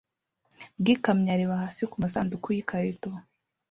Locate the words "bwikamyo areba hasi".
0.79-1.81